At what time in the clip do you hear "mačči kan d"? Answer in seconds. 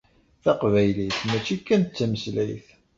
1.29-1.89